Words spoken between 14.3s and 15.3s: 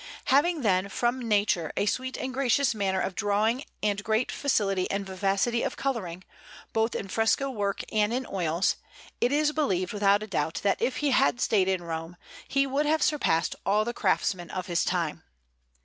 of his time.